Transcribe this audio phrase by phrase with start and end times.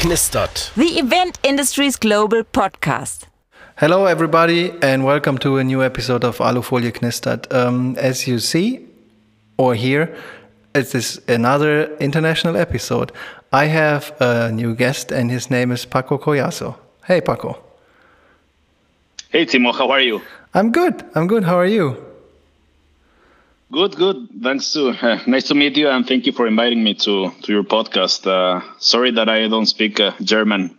[0.00, 0.72] knistert.
[0.76, 3.26] The Event Industries Global Podcast.
[3.76, 7.52] Hello, everybody, and welcome to a new episode of Alufolie Knistert.
[7.52, 8.86] Um, as you see
[9.58, 10.16] or hear,
[10.74, 13.12] it is another international episode.
[13.52, 16.76] I have a new guest, and his name is Paco Collazo.
[17.04, 17.58] Hey, Paco.
[19.28, 20.22] Hey, Timo, how are you?
[20.54, 21.04] I'm good.
[21.14, 21.44] I'm good.
[21.44, 22.09] How are you?
[23.72, 24.28] Good, good.
[24.42, 27.52] Thanks to uh, nice to meet you, and thank you for inviting me to to
[27.52, 28.26] your podcast.
[28.26, 30.76] Uh, sorry that I don't speak uh, German,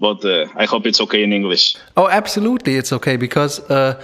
[0.00, 1.76] but uh, I hope it's okay in English.
[1.96, 3.98] Oh, absolutely, it's okay because uh,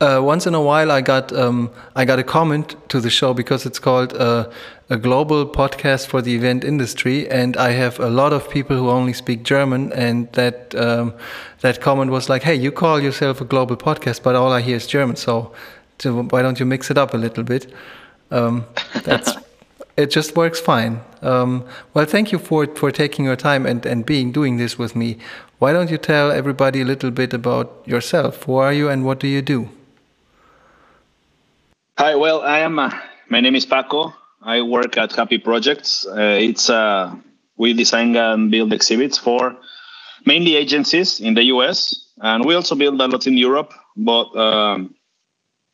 [0.00, 3.32] uh, once in a while I got um, I got a comment to the show
[3.34, 4.12] because it's called
[4.88, 8.90] a global podcast for the event industry, and I have a lot of people who
[8.90, 11.14] only speak German, and that um,
[11.60, 14.76] that comment was like, "Hey, you call yourself a global podcast, but all I hear
[14.76, 15.52] is German, so."
[15.98, 17.72] So why don't you mix it up a little bit?
[18.30, 18.64] Um,
[19.04, 19.32] that's
[19.96, 20.10] it.
[20.10, 21.00] Just works fine.
[21.22, 24.94] Um, well, thank you for for taking your time and and being doing this with
[24.94, 25.18] me.
[25.58, 28.44] Why don't you tell everybody a little bit about yourself?
[28.44, 29.68] Who are you and what do you do?
[31.98, 32.14] Hi.
[32.14, 32.78] Well, I am.
[32.78, 32.90] Uh,
[33.30, 34.12] my name is Paco.
[34.42, 36.06] I work at Happy Projects.
[36.06, 37.14] Uh, it's uh,
[37.56, 39.56] we design and build exhibits for
[40.26, 43.72] mainly agencies in the US, and we also build a lot in Europe.
[43.96, 44.94] But um,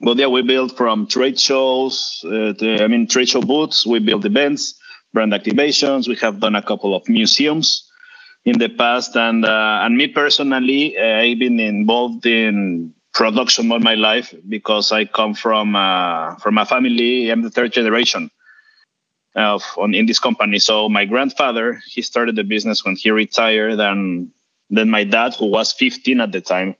[0.02, 3.86] but yeah, we build from trade shows, uh, to, I mean, trade show booths.
[3.86, 4.74] We build events,
[5.12, 6.08] brand activations.
[6.08, 7.88] We have done a couple of museums
[8.44, 13.78] in the past, and uh, and me personally, uh, I've been involved in production all
[13.78, 17.30] my life because I come from uh, from a family.
[17.30, 18.30] I'm the third generation
[19.36, 20.58] of on in this company.
[20.58, 24.32] So my grandfather he started the business when he retired, and
[24.68, 26.74] then my dad, who was 15 at the time,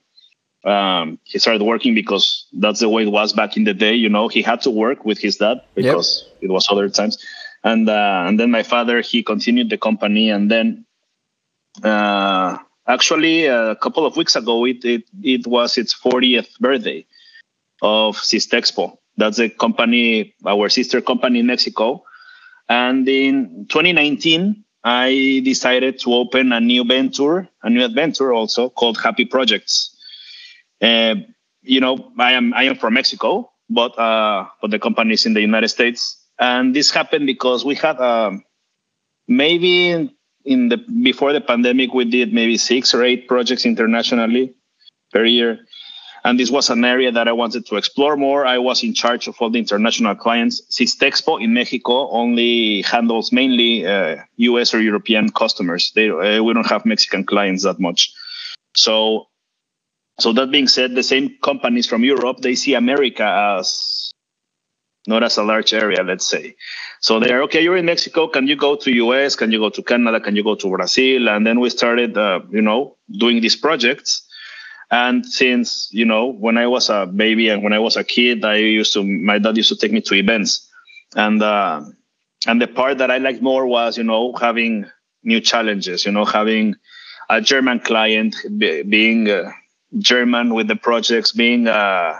[0.63, 3.93] um, he started working because that's the way it was back in the day.
[3.93, 6.49] You know, he had to work with his dad because yep.
[6.49, 7.17] it was other times.
[7.63, 10.85] And uh, and then my father he continued the company, and then
[11.81, 12.57] uh,
[12.87, 17.05] actually a couple of weeks ago it it, it was its 40th birthday
[17.81, 18.97] of Sistexpo.
[19.15, 22.03] That's a company, our sister company in Mexico.
[22.67, 28.97] And in 2019, I decided to open a new venture, a new adventure also called
[28.99, 29.92] Happy Projects
[31.63, 35.33] you know, I am I am from Mexico, but uh, but the company is in
[35.33, 38.31] the United States, and this happened because we had uh,
[39.27, 40.09] maybe
[40.45, 44.53] in the before the pandemic we did maybe six or eight projects internationally
[45.13, 45.59] per year,
[46.25, 48.45] and this was an area that I wanted to explore more.
[48.45, 50.61] I was in charge of all the international clients.
[50.69, 54.73] Sistexpo in Mexico only handles mainly uh, U.S.
[54.73, 55.93] or European customers.
[55.95, 58.11] They uh, we don't have Mexican clients that much,
[58.75, 59.27] so
[60.19, 63.23] so that being said, the same companies from Europe they see America
[63.57, 64.13] as
[65.07, 66.55] not as a large area, let's say.
[67.01, 67.61] So they're okay.
[67.61, 68.27] You're in Mexico.
[68.27, 69.35] Can you go to US?
[69.35, 70.21] Can you go to Canada?
[70.21, 71.27] Can you go to Brazil?
[71.27, 74.25] And then we started, uh, you know, doing these projects.
[74.91, 78.45] And since you know, when I was a baby and when I was a kid,
[78.45, 80.69] I used to my dad used to take me to events,
[81.15, 81.81] and uh,
[82.45, 84.85] and the part that I liked more was you know having
[85.23, 86.05] new challenges.
[86.05, 86.75] You know, having
[87.27, 89.51] a German client being uh,
[89.99, 92.19] German with the projects being, uh,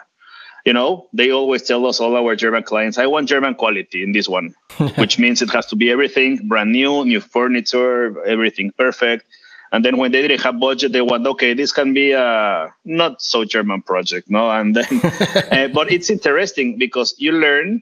[0.66, 4.12] you know, they always tell us all our German clients, I want German quality in
[4.12, 4.56] this one,
[4.96, 9.26] which means it has to be everything brand new, new furniture, everything perfect.
[9.72, 13.22] And then when they didn't have budget, they want, okay, this can be a not
[13.24, 14.52] so German project, no?
[14.52, 15.02] And then,
[15.52, 17.82] uh, but it's interesting because you learn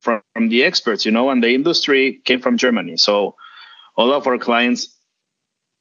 [0.00, 2.96] from, from the experts, you know, and the industry came from Germany.
[2.96, 3.36] So
[3.96, 4.91] all of our clients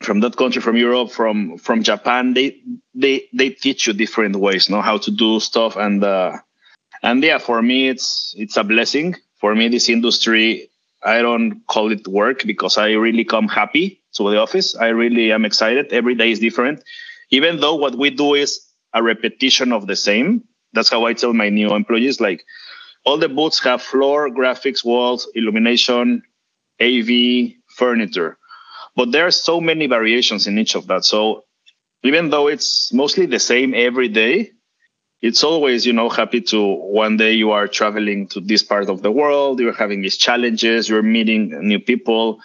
[0.04, 2.62] from that country, from Europe, from from Japan, they
[2.94, 6.38] they they teach you different ways, know how to do stuff, and uh,
[7.04, 9.16] and yeah, for me, it's it's a blessing.
[9.40, 10.70] For me, this industry,
[11.04, 14.76] I don't call it work because I really come happy to the office.
[14.76, 15.92] I really am excited.
[15.92, 16.84] Every day is different,
[17.30, 18.62] even though what we do is
[18.94, 20.44] a repetition of the same.
[20.74, 22.22] That's how I tell my new employees.
[22.22, 22.44] Like
[23.06, 26.24] all the booths have floor, graphics, walls, illumination,
[26.80, 28.38] AV, furniture
[28.96, 31.06] but there are so many variations in each of that.
[31.06, 31.46] So
[32.04, 34.52] even though it's mostly the same every day,
[35.22, 39.04] it's always, you know, happy to one day you are traveling to this part of
[39.04, 42.40] the world, you're having these challenges, you're meeting new people,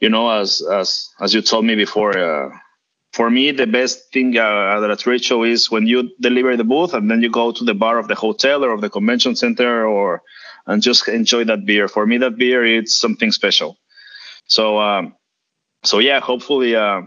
[0.00, 2.16] you know, as as as you told me before.
[2.16, 2.48] Uh,
[3.12, 6.64] for me, the best thing uh, at a trade show is when you deliver the
[6.64, 9.36] booth and then you go to the bar of the hotel or of the convention
[9.36, 10.22] center or
[10.66, 11.88] and just enjoy that beer.
[11.88, 13.76] For me, that beer it's something special.
[14.46, 15.14] So um,
[15.86, 17.02] so yeah, hopefully, uh,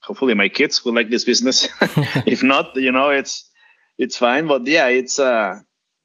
[0.00, 1.68] hopefully my kids will like this business.
[2.26, 3.48] if not, you know, it's
[3.98, 4.46] it's fine.
[4.46, 5.60] But yeah, it's uh,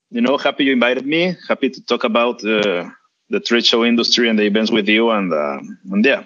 [0.10, 1.36] you know, happy you invited me.
[1.48, 2.90] Happy to talk about uh,
[3.30, 5.60] the trade show industry and the events with you, and uh,
[5.92, 6.24] and yeah.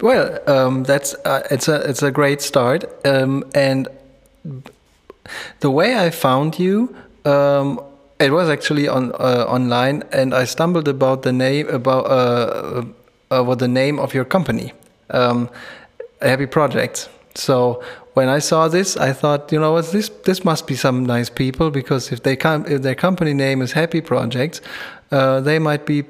[0.00, 3.88] Well, um, that's uh, it's a it's a great start, um, and
[5.60, 6.94] the way I found you,
[7.24, 7.80] um,
[8.18, 12.84] it was actually on uh, online, and I stumbled about the name about uh,
[13.30, 14.72] uh, what the name of your company,
[15.12, 15.48] um,
[16.20, 17.08] Happy Projects.
[17.34, 17.82] So
[18.14, 21.30] when I saw this, I thought, you know what, this this must be some nice
[21.30, 24.60] people because if they come, if their company name is Happy Projects,
[25.10, 26.04] uh, they might be,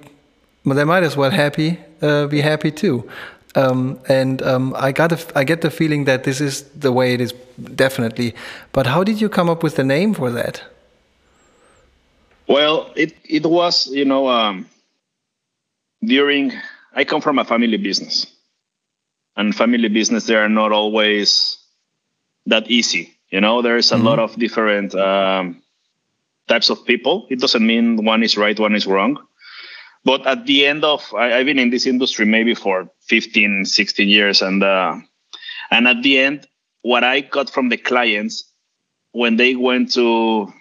[0.65, 3.09] they might as well happy uh, be happy too.
[3.55, 7.15] Um, and um, I got a, I get the feeling that this is the way
[7.15, 7.33] it is
[7.75, 8.35] definitely.
[8.73, 10.63] But how did you come up with the name for that?
[12.49, 14.67] Well, it it was you know um,
[16.03, 16.53] during
[16.95, 18.27] I come from a family business,
[19.37, 21.59] and family business they are not always
[22.47, 23.15] that easy.
[23.31, 24.07] You know, there's a mm-hmm.
[24.07, 25.63] lot of different um,
[26.49, 27.27] types of people.
[27.31, 29.19] It doesn't mean one is right, one is wrong.
[30.05, 34.09] But at the end of, I, have been in this industry maybe for 15, 16
[34.09, 34.43] years.
[34.43, 34.97] And, uh,
[35.71, 36.47] and at the end,
[36.83, 38.45] what I got from the clients
[39.13, 40.53] when they went to,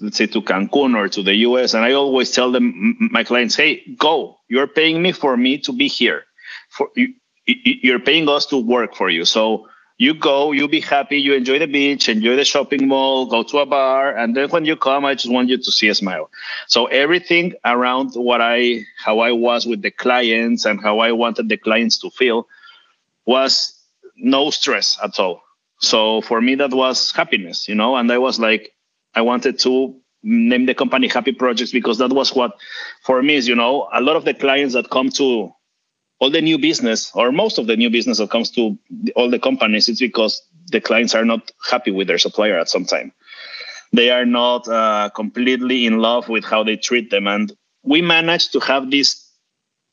[0.00, 3.54] let's say to Cancun or to the US, and I always tell them, my clients,
[3.54, 6.24] hey, go, you're paying me for me to be here.
[6.70, 7.14] For you,
[7.46, 9.24] you're paying us to work for you.
[9.24, 13.44] So you go, you'll be happy, you enjoy the beach, enjoy the shopping mall, go
[13.44, 15.94] to a bar, and then when you come, I just want you to see a
[15.94, 16.30] smile.
[16.66, 21.48] So everything around what I, how I was with the clients and how I wanted
[21.48, 22.48] the clients to feel
[23.24, 23.80] was
[24.16, 25.42] no stress at all.
[25.80, 28.72] So for me, that was happiness, you know, and I was like,
[29.14, 32.56] I wanted to name the company Happy Projects because that was what,
[33.02, 35.52] for me, is, you know, a lot of the clients that come to
[36.24, 38.78] all the new business or most of the new business that comes to
[39.14, 40.40] all the companies it's because
[40.72, 43.12] the clients are not happy with their supplier at some time.
[43.92, 47.26] They are not uh, completely in love with how they treat them.
[47.26, 49.30] And we managed to have this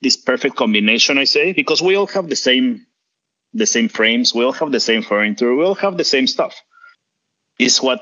[0.02, 2.88] this perfect combination i say because we all have the same
[3.54, 6.56] the same frames we all have the same furniture we all have the same stuff.
[7.60, 8.00] Is what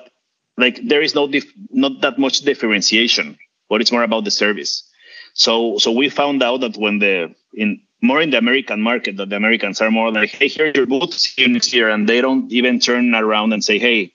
[0.56, 3.38] like there is no dif- not that much differentiation.
[3.70, 4.88] But it's more about the service.
[5.34, 9.30] So so we found out that when the in more in the American market that
[9.30, 11.90] the Americans are more like, hey, here's your booth, see you next year.
[11.90, 14.14] And they don't even turn around and say, hey,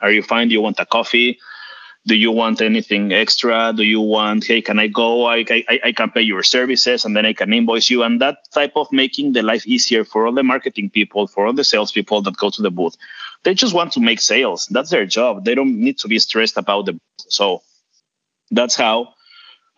[0.00, 0.48] are you fine?
[0.48, 1.38] Do you want a coffee?
[2.06, 3.74] Do you want anything extra?
[3.76, 5.26] Do you want, hey, can I go?
[5.26, 8.02] I, I, I can pay your services and then I can invoice you.
[8.02, 11.52] And that type of making the life easier for all the marketing people, for all
[11.52, 12.96] the salespeople that go to the booth.
[13.42, 14.66] They just want to make sales.
[14.70, 15.44] That's their job.
[15.44, 16.98] They don't need to be stressed about the
[17.28, 17.62] so
[18.50, 19.14] that's how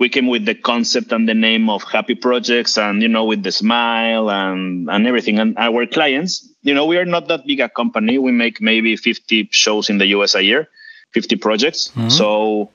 [0.02, 3.44] we came with the concept and the name of happy projects and you know with
[3.44, 5.38] the smile and and everything.
[5.38, 6.32] And our clients
[6.62, 8.18] you know we are not that big a company.
[8.18, 10.68] We make maybe 50 shows in the us a year
[11.14, 11.80] 50 projects.
[11.94, 12.08] Mm-hmm.
[12.08, 12.70] so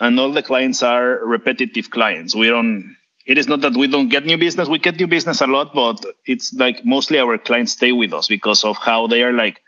[0.00, 2.34] and all the clients are repetitive clients.
[2.34, 2.96] We don't
[3.26, 4.68] it is not that we don't get new business.
[4.70, 8.28] We get new business a lot but it's like mostly our clients stay with us
[8.28, 9.60] because of how they are like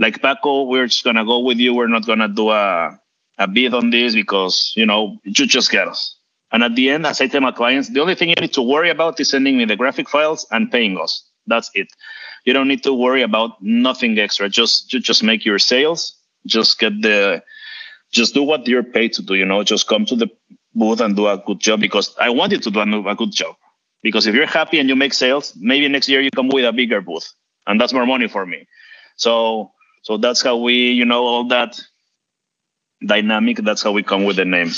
[0.00, 1.74] like paco we're just gonna go with you.
[1.74, 2.98] We're not gonna do a
[3.38, 6.16] a bid on this because you know you just get us.
[6.50, 8.62] And at the end, as I tell my clients, the only thing you need to
[8.62, 11.24] worry about is sending me the graphic files and paying us.
[11.46, 11.88] That's it.
[12.44, 14.48] You don't need to worry about nothing extra.
[14.48, 16.16] Just just make your sales.
[16.46, 17.42] Just get the
[18.10, 19.34] just do what you're paid to do.
[19.34, 20.28] You know, just come to the
[20.74, 23.56] booth and do a good job because I want you to do a good job.
[24.02, 26.72] Because if you're happy and you make sales, maybe next year you come with a
[26.72, 27.32] bigger booth,
[27.66, 28.66] and that's more money for me.
[29.16, 31.80] So so that's how we, you know, all that
[33.04, 33.58] dynamic.
[33.58, 34.70] That's how we come with the name.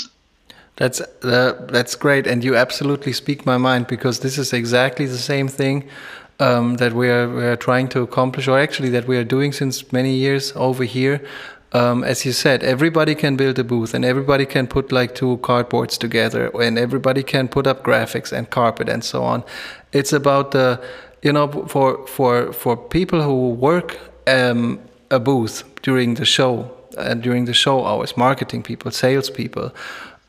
[0.77, 5.17] That's uh, that's great, and you absolutely speak my mind because this is exactly the
[5.17, 5.87] same thing
[6.39, 9.51] um, that we are, we are trying to accomplish, or actually that we are doing
[9.51, 11.21] since many years over here.
[11.73, 15.37] Um, as you said, everybody can build a booth, and everybody can put like two
[15.37, 19.43] cardboards together, and everybody can put up graphics and carpet and so on.
[19.91, 20.81] It's about the,
[21.21, 27.13] you know, for for for people who work um, a booth during the show uh,
[27.13, 29.73] during the show hours, marketing people, salespeople,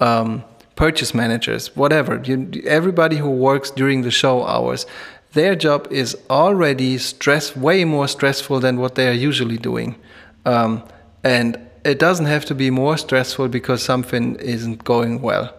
[0.01, 0.45] um,
[0.77, 2.21] purchase managers, whatever.
[2.25, 4.87] You, everybody who works during the show hours,
[5.33, 9.97] their job is already stress way more stressful than what they are usually doing,
[10.45, 10.83] um,
[11.25, 15.55] and it doesn't have to be more stressful because something isn't going well.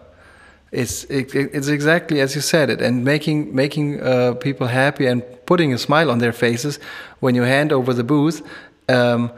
[0.70, 5.22] It's it, it's exactly as you said it, and making making uh, people happy and
[5.46, 6.78] putting a smile on their faces
[7.20, 8.42] when you hand over the booth.
[8.88, 9.30] Um,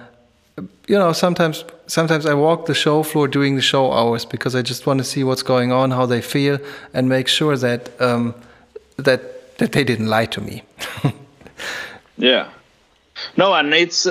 [0.87, 4.63] you know, sometimes sometimes I walk the show floor during the show hours because I
[4.63, 6.59] just want to see what's going on, how they feel,
[6.95, 8.35] and make sure that um,
[8.97, 10.63] that that they didn't lie to me.
[12.17, 12.49] yeah,
[13.37, 14.07] no, and it's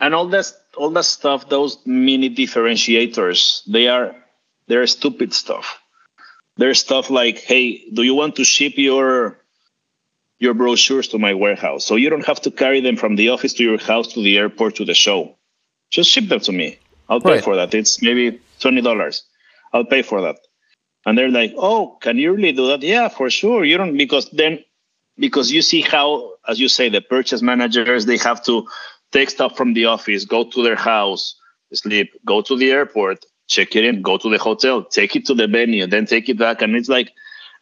[0.00, 4.16] and all that all that stuff, those mini differentiators, they are
[4.66, 5.80] they're stupid stuff.
[6.56, 9.38] There's stuff like, hey, do you want to ship your
[10.38, 11.84] your brochures to my warehouse.
[11.84, 14.36] So you don't have to carry them from the office to your house to the
[14.36, 15.36] airport to the show.
[15.94, 16.78] Just ship them to me.
[17.08, 17.44] I'll pay Right.
[17.44, 17.72] for that.
[17.74, 19.22] It's maybe $20.
[19.72, 20.36] I'll pay for that.
[21.06, 22.82] And they're like, oh, can you really do that?
[22.82, 23.64] Yeah, for sure.
[23.64, 24.64] You don't, because then,
[25.18, 28.66] because you see how, as you say, the purchase managers, they have to
[29.12, 31.36] take stuff from the office, go to their house,
[31.72, 35.34] sleep, go to the airport, check it in, go to the hotel, take it to
[35.34, 36.62] the venue, then take it back.
[36.62, 37.12] And it's like,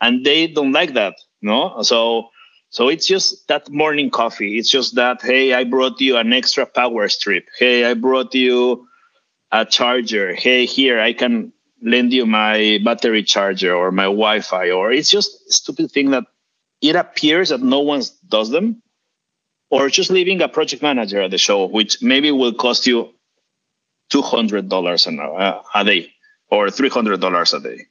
[0.00, 1.14] and they don't like that.
[1.42, 1.82] No.
[1.82, 2.30] So,
[2.72, 4.56] so it's just that morning coffee.
[4.56, 7.46] It's just that, hey, I brought you an extra power strip.
[7.58, 8.88] Hey, I brought you
[9.50, 10.34] a charger.
[10.34, 11.52] Hey, here, I can
[11.82, 14.70] lend you my battery charger or my Wi-Fi.
[14.70, 16.24] Or it's just a stupid thing that
[16.80, 18.82] it appears that no one does them.
[19.68, 23.12] Or just leaving a project manager at the show, which maybe will cost you
[24.14, 26.10] $200 an uh, a day
[26.50, 27.86] or $300 a day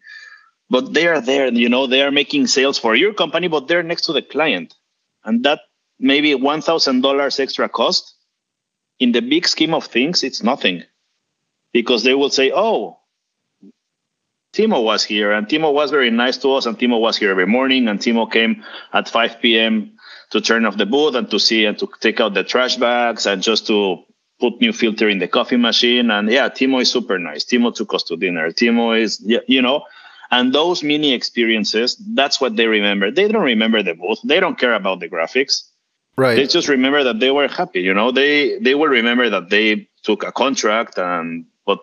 [0.71, 3.67] but they are there and you know they are making sales for your company but
[3.67, 4.73] they're next to the client.
[5.23, 5.59] And that
[5.99, 8.15] maybe $1000 extra cost
[8.97, 10.83] in the big scheme of things it's nothing.
[11.73, 12.97] Because they will say oh
[14.53, 17.47] timo was here and timo was very nice to us and timo was here every
[17.47, 18.63] morning and timo came
[18.93, 19.97] at 5 p.m
[20.31, 23.25] to turn off the booth and to see and to take out the trash bags
[23.25, 24.03] and just to
[24.39, 26.09] put new filter in the coffee machine.
[26.11, 27.43] And yeah timo is super nice.
[27.43, 28.51] Timo took us to dinner.
[28.51, 29.83] Timo is you know
[30.31, 33.11] and those mini experiences, that's what they remember.
[33.11, 34.19] They don't remember the booth.
[34.23, 35.63] They don't care about the graphics.
[36.15, 36.35] Right.
[36.35, 37.81] They just remember that they were happy.
[37.81, 41.79] You know, they they will remember that they took a contract and but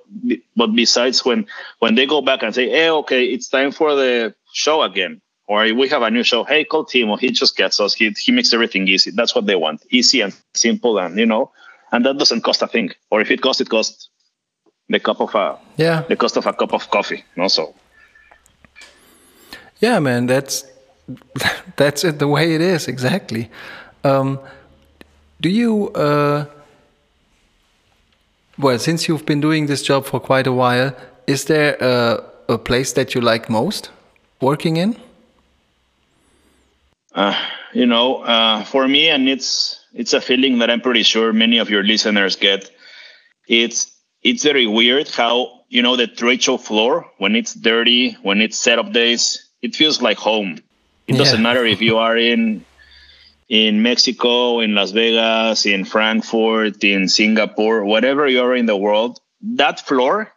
[0.56, 1.46] but besides when
[1.78, 5.62] when they go back and say, hey, okay, it's time for the show again, or
[5.74, 6.44] we have a new show.
[6.44, 7.18] Hey, call Timo.
[7.18, 7.94] He just gets us.
[7.94, 9.10] He he makes everything easy.
[9.10, 11.52] That's what they want, easy and simple, and you know,
[11.92, 12.90] and that doesn't cost a thing.
[13.10, 14.10] Or if it costs, it costs
[14.88, 16.02] the cup of a yeah.
[16.02, 17.24] the cost of a cup of coffee.
[17.36, 17.74] No, so
[19.80, 20.64] Yeah, man, that's
[21.76, 22.18] that's it.
[22.18, 23.50] The way it is, exactly.
[24.04, 24.38] Um,
[25.40, 25.90] do you?
[25.90, 26.46] Uh,
[28.58, 30.92] well, since you've been doing this job for quite a while,
[31.26, 33.90] is there a, a place that you like most
[34.40, 34.96] working in?
[37.18, 37.34] uh,
[37.72, 41.58] you know, uh, for me, and it's it's a feeling that I'm pretty sure many
[41.58, 42.70] of your listeners get.
[43.48, 43.90] It's
[44.22, 48.56] it's very weird how you know the trade show floor when it's dirty, when it's
[48.56, 50.58] setup days, it feels like home.
[51.06, 51.18] It Yeah.
[51.18, 52.64] doesn't matter if you are in
[53.48, 59.20] in Mexico, in Las Vegas, in Frankfurt, in Singapore, whatever you are in the world.
[59.42, 60.32] That floor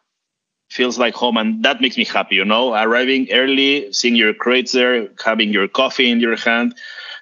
[0.70, 4.72] feels like home and that makes me happy you know arriving early seeing your crates
[4.72, 6.74] there having your coffee in your hand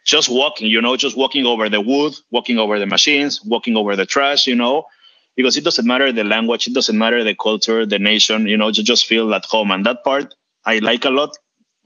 [0.05, 3.95] just walking you know just walking over the wood walking over the machines walking over
[3.95, 4.85] the trash you know
[5.35, 8.67] because it doesn't matter the language it doesn't matter the culture the nation you know
[8.67, 11.35] you just feel at home and that part i like a lot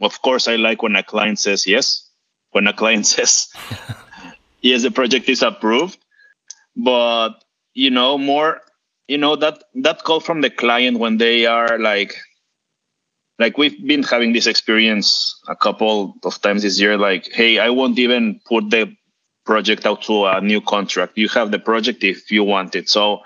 [0.02, 2.10] of course i like when a client says yes.
[2.52, 3.50] When a client says
[4.62, 5.98] yes the project is approved.
[6.76, 8.62] But you know more
[9.08, 12.16] you know that that call from the client when they are like
[13.40, 17.70] like we've been having this experience a couple of times this year like hey i
[17.70, 18.96] won't even put the
[19.46, 21.18] project out to a new contract.
[21.18, 22.88] You have the project if you want it.
[22.90, 23.20] So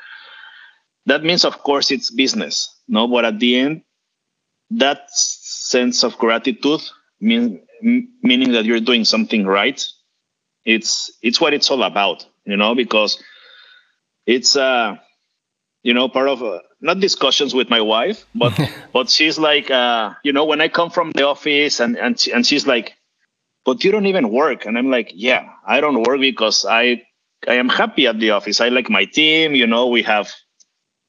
[1.05, 3.07] that means of course it's business no?
[3.07, 3.81] But at the end
[4.71, 6.81] that sense of gratitude
[7.19, 9.85] mean, meaning that you're doing something right
[10.65, 13.21] it's it's what it's all about you know because
[14.25, 14.95] it's uh
[15.83, 18.57] you know part of uh, not discussions with my wife but
[18.93, 22.31] but she's like uh you know when i come from the office and and, she-
[22.31, 22.93] and she's like
[23.65, 24.65] but you don't even work.
[24.65, 27.01] And i'm like yeah i don't work because i
[27.47, 28.59] i am happy at the office.
[28.61, 30.31] I like my team you know we have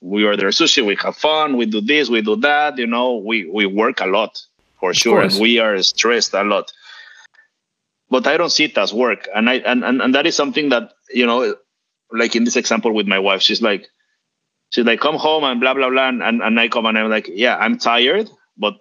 [0.00, 3.46] we order sushi we have fun we do this we do that you know we
[3.46, 4.40] we work a lot
[4.78, 6.72] for sure and we are stressed a lot.
[8.10, 10.70] But i don't see it as work and i and, and and that is something
[10.70, 11.56] that you know
[12.12, 13.88] like in this example with my wife she's like
[14.70, 17.28] she's like come home and blah blah blah and, and i come and i'm like
[17.30, 18.74] yeah i'm tired but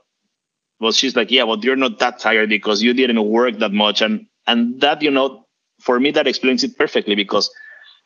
[0.80, 4.02] but she's like yeah but you're not that tired because you didn't work that much
[4.02, 5.46] and and that you know
[5.82, 7.50] for me that explains it perfectly because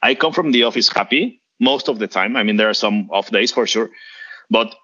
[0.01, 2.35] i come from the office happy most of the time.
[2.35, 3.89] I mean there are some off days for sure
[4.49, 4.75] but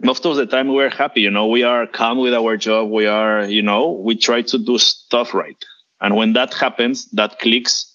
[0.00, 2.90] most of the time we're happy you know we are calm with our job.
[2.90, 5.56] We are you know we try to do stuff right.
[6.00, 7.92] And when that happens that clicks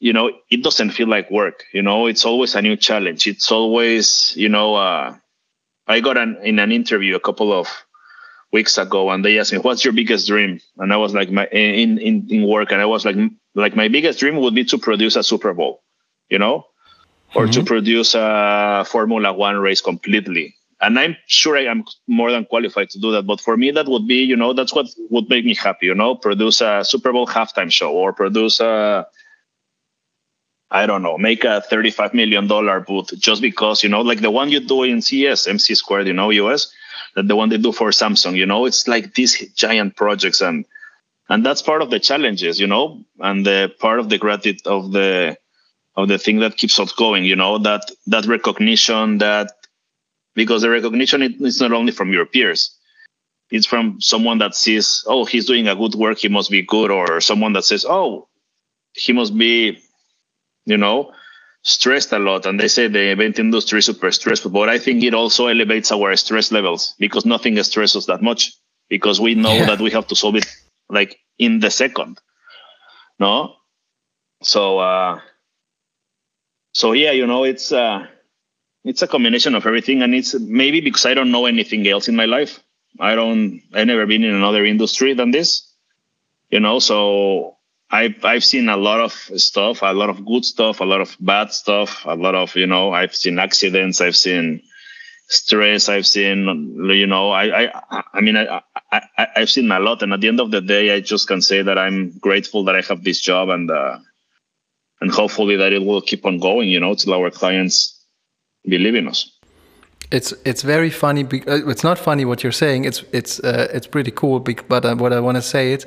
[0.00, 3.26] you know it doesn't feel like work you know it's always a new challenge.
[3.26, 5.16] It's always you know uh,
[5.86, 7.68] i got an in an interview a couple of
[8.52, 10.60] weeks ago and they asked me what's your biggest dream?
[10.78, 12.72] And i was like my in in, in work.
[12.72, 13.16] And i was like
[13.54, 15.82] like my biggest dream would be to produce a super bowl
[16.28, 16.66] you know
[17.34, 17.66] or to mm-hmm.
[17.66, 22.98] produce a formula one race completely and I'm sure I am more than qualified to
[22.98, 23.24] do that.
[23.24, 25.86] But for me, that would be, you know, that's what would make me happy.
[25.86, 29.06] You know, produce a Super Bowl halftime show or produce a,
[30.72, 34.30] I don't know, make a thirty-five million dollar booth just because, you know, like the
[34.30, 36.72] one you do in CS, MC Squared, you know, US,
[37.14, 38.34] that the one they do for Samsung.
[38.34, 40.64] You know, it's like these giant projects and
[41.28, 44.90] and that's part of the challenges, you know, and the part of the gratitude of
[44.90, 45.36] the
[45.96, 47.24] of the thing that keeps us going.
[47.24, 49.52] You know, that that recognition that
[50.34, 52.76] because the recognition is not only from your peers
[53.52, 56.90] it's from someone that sees oh he's doing a good work he must be good
[56.90, 58.26] or someone that says oh
[58.94, 59.78] he must be
[60.64, 61.12] you know
[61.62, 65.04] stressed a lot and they say the event industry is super stressful but i think
[65.04, 68.52] it also elevates our stress levels because nothing stresses us that much
[68.88, 69.66] because we know yeah.
[69.66, 70.46] that we have to solve it
[70.88, 72.18] like in the second
[73.20, 73.54] no
[74.42, 75.20] so uh
[76.72, 78.06] so yeah you know it's uh
[78.84, 82.16] it's a combination of everything and it's maybe because i don't know anything else in
[82.16, 82.60] my life.
[83.00, 85.72] I don't i never been in another industry than this
[86.50, 87.56] you know so
[87.90, 91.16] i've i've seen a lot of stuff a lot of good stuff a lot of
[91.18, 94.62] bad stuff a lot of you know i've seen accidents i've seen
[95.28, 96.44] stress i've seen
[96.90, 98.60] you know i i i mean i,
[98.92, 101.40] I i've seen a lot and at the end of the day i just can
[101.40, 103.98] say that i'm grateful that i have this job and uh
[105.02, 107.76] and hopefully that it will keep on going you know till our clients
[108.64, 109.30] believe in us.
[110.10, 111.24] It's it's very funny.
[111.24, 112.84] Uh, it's not funny what you're saying.
[112.84, 114.40] It's it's uh, it's pretty cool.
[114.40, 115.86] But uh, what I want to say is,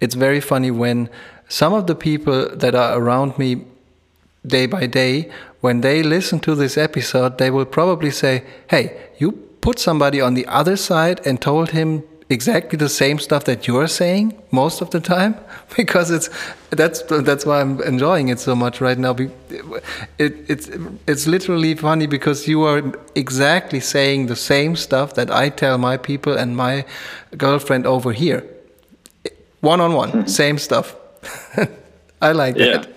[0.00, 1.08] it's very funny when
[1.48, 3.64] some of the people that are around me
[4.46, 5.30] day by day,
[5.60, 8.84] when they listen to this episode, they will probably say, "Hey,
[9.18, 13.66] you put somebody on the other side and told him exactly the same stuff that
[13.66, 15.36] you're saying most of the time
[15.76, 16.30] because it's
[16.70, 19.14] that's that's why I'm enjoying it so much right now.
[20.18, 20.70] It, it's
[21.06, 22.82] it's literally funny because you are
[23.14, 26.84] exactly saying the same stuff that I tell my people and my
[27.36, 28.44] girlfriend over here,
[29.60, 30.96] one on one, same stuff.
[32.20, 32.78] I like yeah.
[32.78, 32.88] that.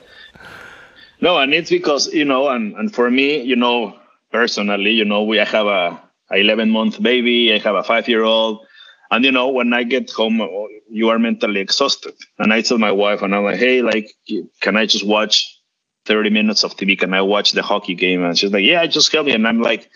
[1.20, 3.98] No, and it's because you know, and and for me, you know,
[4.32, 6.00] personally, you know, we I have a,
[6.32, 8.67] a 11 month baby, I have a five year old
[9.12, 10.48] and you know, when I get home, uh,
[10.90, 12.14] you are mentally exhausted.
[12.40, 14.14] And I tell my wife, and I'm like, hey, like,
[14.62, 15.60] can I just watch
[16.06, 16.98] 30 minutes of TV?
[16.98, 18.24] Can I watch the hockey game?
[18.24, 19.34] And she's like, yeah, just help me.
[19.34, 19.90] And I'm like,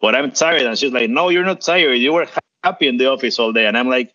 [0.00, 0.62] but I'm tired.
[0.62, 1.94] And she's like, no, you're not tired.
[1.94, 2.26] You were
[2.64, 3.66] happy in the office all day.
[3.66, 4.14] And I'm like,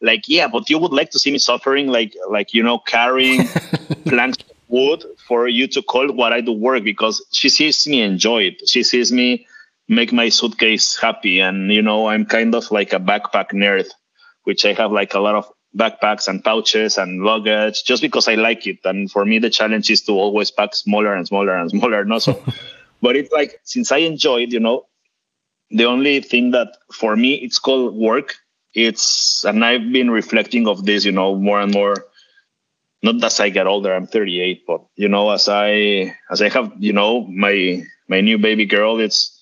[0.00, 3.46] like, yeah, but you would like to see me suffering, like, like you know, carrying
[4.06, 8.02] planks of wood for you to call what I do work because she sees me
[8.02, 8.68] enjoy it.
[8.68, 9.46] She sees me
[9.88, 11.40] make my suitcase happy.
[11.40, 13.88] And, you know, I'm kind of like a backpack nerd,
[14.44, 18.34] which I have like a lot of backpacks and pouches and luggage just because I
[18.34, 18.78] like it.
[18.84, 22.04] And for me, the challenge is to always pack smaller and smaller and smaller.
[22.04, 22.42] No, so,
[23.02, 24.86] but it's like, since I enjoy it, you know,
[25.70, 28.36] the only thing that for me, it's called work.
[28.74, 32.04] It's, and I've been reflecting of this, you know, more and more
[33.02, 36.72] not as I get older, I'm 38, but you know, as I as I have,
[36.78, 39.35] you know, my my new baby girl, it's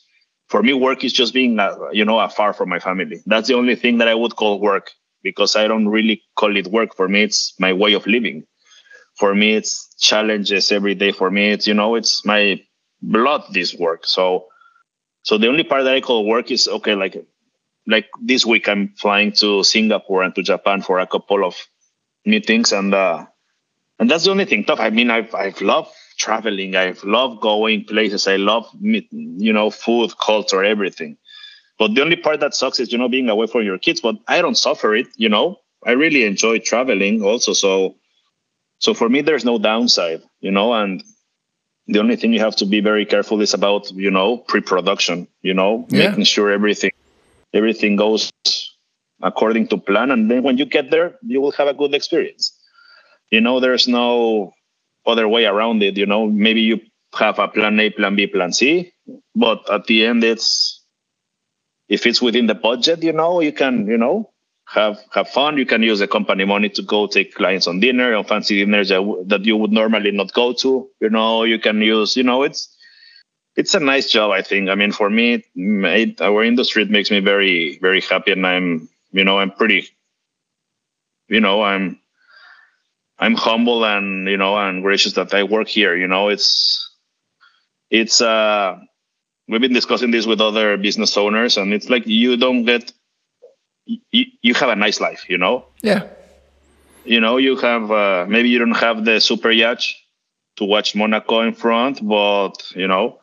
[0.55, 3.21] for me, work is just being, uh, you know, afar from my family.
[3.27, 6.69] That's the only thing that I would call work because I don't really call it
[6.69, 6.95] work.
[6.95, 8.45] For me, it's my way of living.
[9.17, 11.11] For me, it's challenges every day.
[11.11, 12.63] For me, it's, you know, it's my
[13.03, 14.07] blood, this work.
[14.07, 14.47] So,
[15.25, 17.17] so the only part that I call work is okay, like,
[17.89, 21.57] like this week I'm flying to Singapore and to Japan for a couple of
[22.25, 23.27] meetings and, uh,
[23.99, 24.79] and that's the only thing tough.
[24.79, 26.77] I mean, I've, I've loved traveling.
[26.77, 28.27] I love going places.
[28.27, 31.17] I love, you know, food, culture, everything.
[31.79, 34.01] But the only part that sucks is, you know, being away from your kids.
[34.01, 35.61] But I don't suffer it, you know.
[35.85, 37.53] I really enjoy traveling also.
[37.53, 37.97] So,
[38.79, 40.73] so for me, there's no downside, you know.
[40.73, 41.03] And
[41.87, 45.29] the only thing you have to be very careful is about, you know, pre-production.
[45.43, 46.09] You know, yeah.
[46.09, 46.93] making sure everything,
[47.53, 48.33] everything goes
[49.21, 50.11] according to plan.
[50.11, 52.53] And then when you get there, you will have a good experience.
[53.31, 54.53] You know, there's no
[55.07, 55.97] other way around it.
[55.97, 56.81] You know, maybe you
[57.15, 58.93] have a plan A, plan B, plan C,
[59.35, 60.83] but at the end, it's
[61.89, 64.31] if it's within the budget, you know, you can, you know,
[64.67, 65.59] have have fun.
[65.59, 68.89] You can use the company money to go take clients on dinner, on fancy dinners
[68.89, 70.89] that, that you would normally not go to.
[71.01, 72.75] You know, you can use, you know, it's
[73.57, 74.31] it's a nice job.
[74.33, 74.69] I think.
[74.71, 78.89] I mean, for me, it, our industry it makes me very very happy, and I'm,
[79.13, 79.89] you know, I'm pretty,
[81.29, 82.01] you know, I'm
[83.19, 85.97] I'm humble and you know and gracious that I work here.
[85.97, 86.91] You know, it's
[87.91, 88.77] it's uh
[89.49, 92.93] we've been discussing this with other business owners, and it's like you don't get
[93.87, 95.29] you, you have a nice life.
[95.29, 95.67] You know.
[95.83, 96.09] Yeah.
[97.05, 99.85] You know, you have uh, maybe you don't have the super yacht
[100.57, 103.21] to watch Monaco in front, but you know,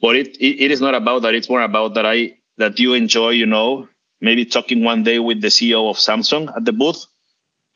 [0.00, 1.34] but it, it, it is not about that.
[1.34, 3.88] It's more about that I that you enjoy, you know,
[4.20, 7.06] maybe talking one day with the CEO of Samsung at the booth,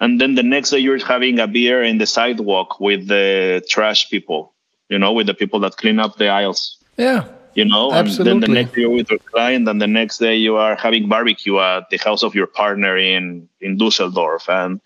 [0.01, 4.11] and then the next day you're having a beer in the sidewalk with the trash
[4.11, 4.55] people,
[4.89, 6.79] you know, with the people that clean up the aisles.
[6.97, 7.29] Yeah.
[7.55, 8.33] You know, Absolutely.
[8.33, 10.77] and then the next day you're with your client, and the next day you are
[10.77, 14.81] having barbecue at the house of your partner in in Dusseldorf, and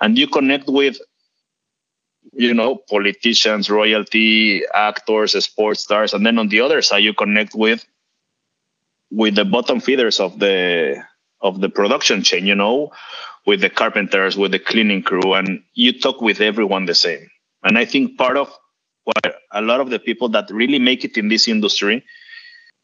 [0.00, 0.98] and you connect with
[2.32, 7.54] you know politicians royalty actors sports stars and then on the other side you connect
[7.54, 7.84] with
[9.10, 11.02] with the bottom feeders of the
[11.40, 12.92] of the production chain you know
[13.46, 17.30] with the carpenters with the cleaning crew and you talk with everyone the same.
[17.62, 18.52] And i think part of
[19.04, 22.04] what a lot of the people that really make it in this industry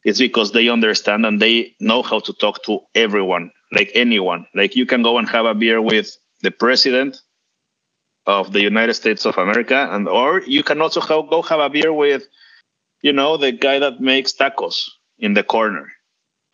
[0.03, 4.47] is because they understand and they know how to talk to everyone like anyone.
[4.53, 7.17] Like you can go and have a beer with the president
[8.25, 11.69] of the United States of America, and or you can also have, go have a
[11.69, 12.23] beer with,
[13.01, 14.89] you know, the guy that makes tacos
[15.19, 15.91] in the corner,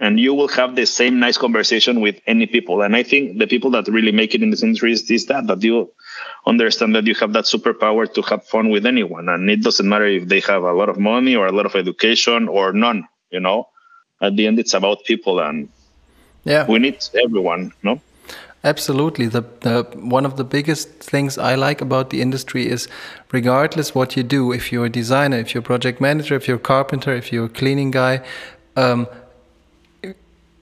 [0.02, 2.82] and you will have the same nice conversation with any people.
[2.82, 5.46] And I think the people that really make it in this industry is, is that
[5.48, 5.92] that you
[6.48, 10.08] understand that you have that superpower to have fun with anyone, and it doesn't matter
[10.08, 13.08] if they have a lot of money or a lot of education or none.
[13.30, 13.70] You know,
[14.20, 15.70] at the end, it's about people, and
[16.44, 17.72] yeah, we need everyone.
[17.84, 18.02] No.
[18.64, 19.26] Absolutely.
[19.26, 22.88] The, the one of the biggest things I like about the industry is
[23.32, 26.58] regardless what you do, if you're a designer, if you're a project manager, if you're
[26.58, 28.22] a carpenter, if you're a cleaning guy,
[28.76, 29.08] um,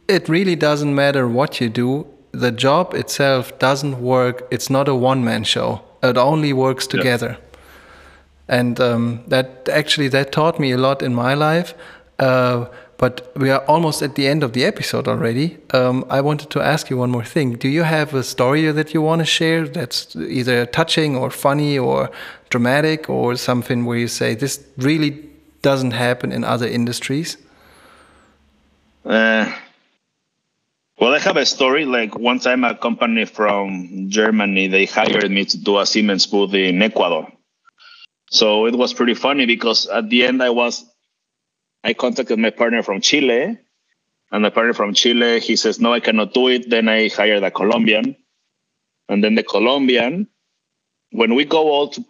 [0.10, 2.08] it really doesn't matter what you do.
[2.32, 4.48] The job itself doesn't work.
[4.52, 5.82] It's not a one man show.
[6.02, 7.38] It only works together.
[7.38, 8.58] Yeah.
[8.60, 11.76] And um, that actually that taught me a lot in my life.
[12.18, 12.66] Uh,
[12.98, 15.58] but we are almost at the end of the episode already.
[15.74, 17.54] Um, I wanted to ask you one more thing.
[17.54, 21.80] Do you have a story that you want to share that's either touching or funny
[21.80, 22.10] or
[22.50, 25.30] dramatic or something where you say this really
[25.62, 27.38] doesn't happen in other industries?
[29.06, 29.50] Uh,
[31.00, 31.86] well, I have a story.
[31.86, 36.54] Like one time, a company from Germany they hired me to do a Siemens booth
[36.54, 37.32] in Ecuador.
[38.32, 40.86] So it was pretty funny because at the end I was
[41.84, 43.58] I contacted my partner from Chile,
[44.32, 46.70] and my partner from Chile, he says, no, I cannot do it.
[46.70, 48.16] Then I hired a Colombian.
[49.08, 50.28] And then the Colombian,
[51.12, 52.02] when we go all to,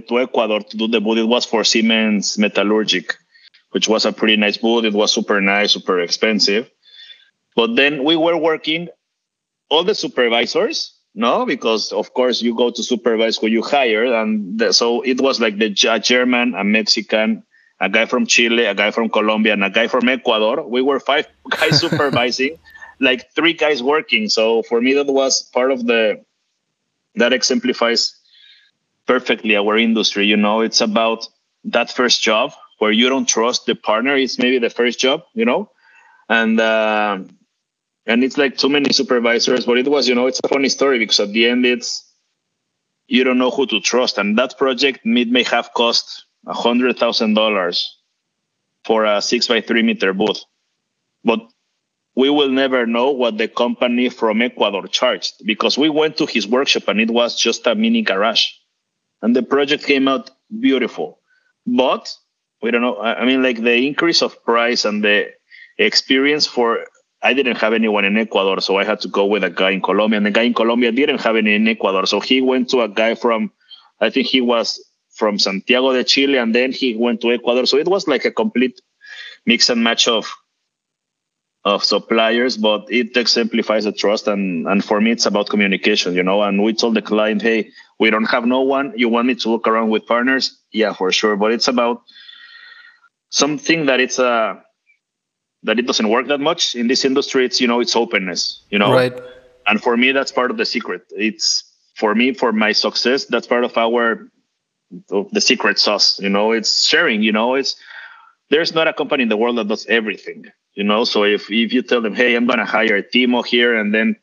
[0.00, 3.14] to Ecuador to do the booth, it was for Siemens Metallurgic,
[3.70, 4.84] which was a pretty nice booth.
[4.84, 6.68] It was super nice, super expensive.
[7.58, 8.86] But then we were working,
[9.68, 14.04] all the supervisors, no, because of course you go to supervise who you hire.
[14.14, 17.42] And the, so it was like the a German, a Mexican,
[17.80, 20.68] a guy from Chile, a guy from Colombia, and a guy from Ecuador.
[20.68, 22.58] We were five guys supervising,
[23.00, 24.28] like three guys working.
[24.28, 26.24] So for me, that was part of the
[27.16, 28.14] that exemplifies
[29.04, 30.26] perfectly our industry.
[30.26, 31.26] You know, it's about
[31.64, 34.14] that first job where you don't trust the partner.
[34.14, 35.72] It's maybe the first job, you know,
[36.28, 37.18] and uh,
[38.08, 39.66] and it's like too many supervisors.
[39.66, 42.10] But it was, you know, it's a funny story because at the end, it's
[43.06, 46.98] you don't know who to trust, and that project it may have cost a hundred
[46.98, 47.96] thousand dollars
[48.84, 50.42] for a six by three meter booth,
[51.22, 51.40] but
[52.16, 56.48] we will never know what the company from Ecuador charged because we went to his
[56.48, 58.46] workshop and it was just a mini garage,
[59.22, 61.20] and the project came out beautiful,
[61.66, 62.12] but
[62.62, 62.98] we don't know.
[63.00, 65.30] I mean, like the increase of price and the
[65.78, 66.84] experience for
[67.22, 69.80] I didn't have anyone in Ecuador, so I had to go with a guy in
[69.80, 70.18] Colombia.
[70.18, 72.88] And the guy in Colombia didn't have any in Ecuador, so he went to a
[72.88, 73.50] guy from,
[74.00, 74.82] I think he was
[75.14, 77.66] from Santiago de Chile, and then he went to Ecuador.
[77.66, 78.80] So it was like a complete
[79.46, 80.32] mix and match of
[81.64, 84.28] of suppliers, but it exemplifies the trust.
[84.28, 86.42] And and for me, it's about communication, you know.
[86.42, 88.92] And we told the client, hey, we don't have no one.
[88.96, 90.56] You want me to look around with partners?
[90.72, 91.36] Yeah, for sure.
[91.36, 92.02] But it's about
[93.30, 94.62] something that it's a
[95.68, 97.44] that it doesn't work that much in this industry.
[97.44, 98.92] It's you know, it's openness, you know.
[98.92, 99.12] Right.
[99.66, 101.02] And for me, that's part of the secret.
[101.10, 101.62] It's
[101.94, 104.30] for me, for my success, that's part of our
[105.10, 106.18] of the secret sauce.
[106.18, 107.22] You know, it's sharing.
[107.22, 107.76] You know, it's
[108.48, 110.46] there's not a company in the world that does everything.
[110.72, 113.94] You know, so if if you tell them, hey, I'm gonna hire Timo here, and
[113.94, 114.16] then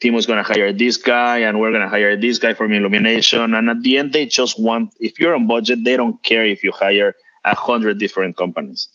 [0.00, 3.82] Timo's gonna hire this guy, and we're gonna hire this guy from illumination, and at
[3.82, 7.16] the end they just want if you're on budget, they don't care if you hire
[7.44, 8.88] a hundred different companies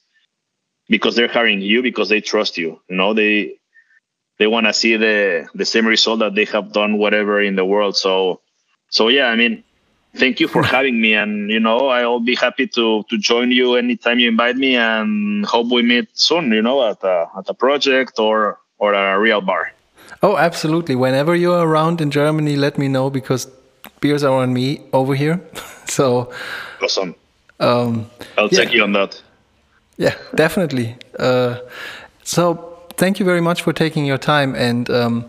[0.89, 2.79] because they're hiring you because they trust you.
[2.89, 3.57] You know, they
[4.39, 7.65] they want to see the the same result that they have done whatever in the
[7.65, 7.95] world.
[7.97, 8.41] So
[8.89, 9.63] so yeah, I mean,
[10.15, 13.75] thank you for having me, and you know, I'll be happy to to join you
[13.75, 16.51] anytime you invite me, and hope we meet soon.
[16.51, 19.71] You know, at a at a project or or a real bar.
[20.23, 20.95] Oh, absolutely.
[20.95, 23.47] Whenever you're around in Germany, let me know because
[23.99, 25.41] beers are on me over here.
[25.85, 26.31] so
[26.81, 27.13] awesome.
[27.59, 28.59] Um, I'll yeah.
[28.59, 29.21] take you on that.
[29.97, 30.95] Yeah, definitely.
[31.17, 31.57] Uh,
[32.23, 35.25] so thank you very much for taking your time and um,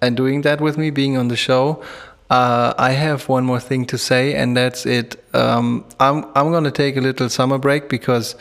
[0.00, 1.82] and doing that with me, being on the show.
[2.28, 5.22] Uh, I have one more thing to say, and that's it.
[5.34, 8.36] Um, I'm I'm gonna take a little summer break because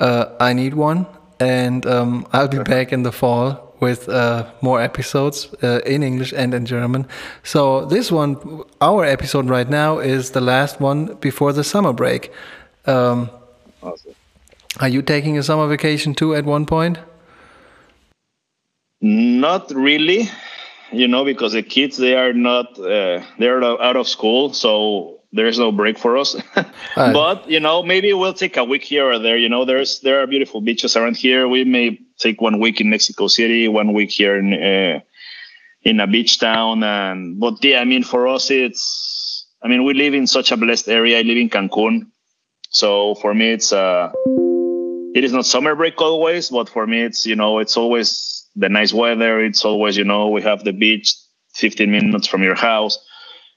[0.00, 1.06] uh, I need one,
[1.38, 6.32] and um, I'll be back in the fall with uh, more episodes uh, in English
[6.32, 7.06] and in German.
[7.42, 8.36] So this one,
[8.80, 12.32] our episode right now, is the last one before the summer break.
[12.86, 13.30] Um.
[14.80, 16.98] Are you taking a summer vacation too at one point?
[19.00, 20.28] Not really,
[20.90, 25.58] you know, because the kids they are not uh, they're out of school, so there's
[25.58, 26.36] no break for us.
[26.96, 27.12] Right.
[27.12, 29.36] but you know, maybe we'll take a week here or there.
[29.36, 31.48] You know, there's there are beautiful beaches around here.
[31.48, 35.00] We may take one week in Mexico City, one week here in uh,
[35.82, 39.94] in a beach town, and but yeah, I mean, for us, it's I mean, we
[39.94, 41.18] live in such a blessed area.
[41.18, 42.06] I live in Cancun,
[42.70, 44.12] so for me, it's uh
[45.14, 48.68] it is not summer break always, but for me, it's you know, it's always the
[48.68, 49.40] nice weather.
[49.40, 51.14] It's always you know, we have the beach
[51.54, 52.98] 15 minutes from your house.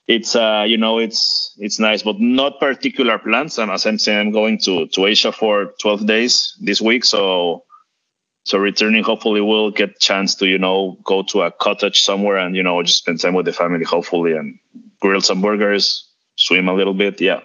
[0.06, 3.58] It's uh, you know, it's it's nice, but not particular plans.
[3.58, 7.64] And as I'm saying, I'm going to to Asia for 12 days this week, so
[8.44, 12.54] so returning, hopefully, we'll get chance to you know go to a cottage somewhere and
[12.56, 14.58] you know just spend time with the family, hopefully, and
[15.00, 17.20] grill some burgers, swim a little bit.
[17.20, 17.40] Yeah,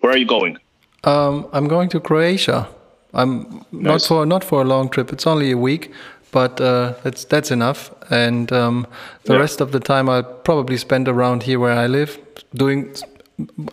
[0.00, 0.58] where are you going?
[1.02, 2.68] Um, I'm going to Croatia.
[3.16, 5.12] I'm not for not for a long trip.
[5.12, 5.90] It's only a week,
[6.32, 7.90] but uh, that's that's enough.
[8.10, 8.86] And um,
[9.24, 9.40] the Yeah.
[9.40, 12.18] rest of the time I'll probably spend around here where I live,
[12.54, 12.94] doing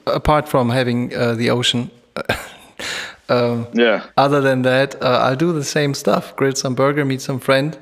[0.05, 1.89] apart from having uh, the ocean.
[3.29, 7.21] um, Yeah, other than that, uh, I'll do the same stuff: grill some burger, meet
[7.21, 7.77] some friend,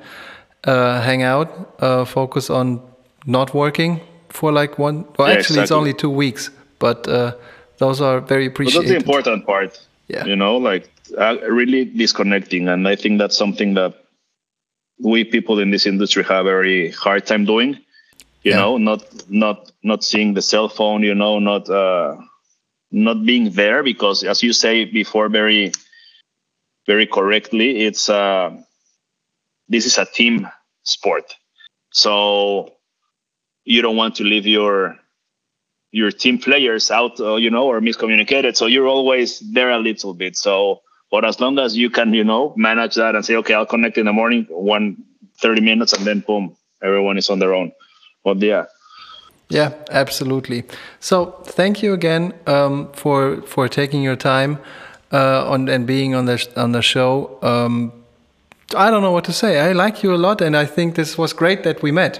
[0.63, 2.79] uh, hang out, uh, focus on
[3.25, 5.05] not working for like one.
[5.17, 7.31] Well, Yeah, actually, it's only two weeks, but uh,
[7.77, 8.89] those are very but that's appreciated.
[8.89, 9.79] the important part.
[10.07, 10.25] Yeah.
[10.25, 13.95] you know, like uh, really disconnecting, and I think that's something that
[14.99, 17.79] we people in this industry have a very hard time doing.
[18.43, 18.55] You Yeah.
[18.55, 21.03] know, not not not seeing the cell phone.
[21.03, 22.17] You know, not uh,
[22.91, 25.71] not being there because, as you say before, very
[26.87, 28.51] very correctly, it's uh,
[29.69, 30.47] this is a team
[30.83, 31.35] sport,
[31.91, 32.73] so
[33.65, 34.97] you don't want to leave your
[35.91, 38.55] your team players out, uh, you know, or miscommunicated.
[38.57, 40.37] So you're always there a little bit.
[40.37, 43.65] So, but as long as you can, you know, manage that and say, okay, I'll
[43.65, 45.03] connect in the morning, one
[45.41, 47.71] 30 minutes, and then boom, everyone is on their own.
[48.23, 48.65] But yeah,
[49.49, 50.63] Yeah, absolutely.
[50.99, 54.57] So thank you again um, for for taking your time
[55.11, 57.37] uh, on and being on the on the show.
[57.41, 57.91] Um,
[58.75, 59.59] I don't know what to say.
[59.59, 62.13] I like you a lot, and I think this was great that we met.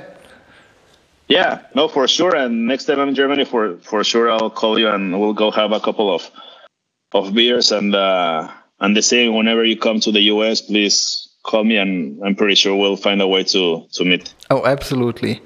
[1.30, 2.36] yeah, no, for sure.
[2.36, 5.52] And next time I'm in Germany, for for sure, I'll call you and we'll go
[5.52, 6.30] have a couple of
[7.14, 8.50] of beers and uh,
[8.82, 9.36] and the same.
[9.36, 13.22] Whenever you come to the US, please call me, and I'm pretty sure we'll find
[13.22, 14.34] a way to to meet.
[14.50, 15.42] Oh, absolutely.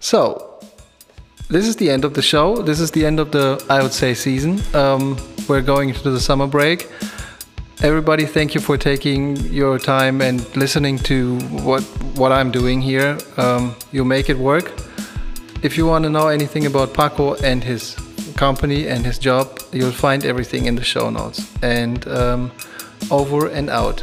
[0.00, 0.60] So
[1.48, 2.56] this is the end of the show.
[2.62, 4.60] This is the end of the I would say season.
[4.74, 5.16] Um,
[5.48, 6.88] we're going into the summer break.
[7.82, 11.82] Everybody, thank you for taking your time and listening to what
[12.16, 13.18] what I'm doing here.
[13.36, 14.72] Um, you make it work.
[15.62, 17.96] If you want to know anything about Paco and his
[18.36, 21.52] company and his job, you'll find everything in the show notes.
[21.62, 22.52] And um,
[23.10, 24.02] over and out.